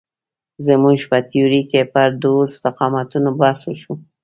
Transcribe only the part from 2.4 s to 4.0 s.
استقامتونو بحث وشو.